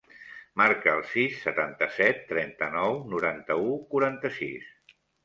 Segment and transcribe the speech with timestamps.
[0.59, 4.73] Marca el sis, setanta-set, trenta-nou, noranta-u, quaranta-sis.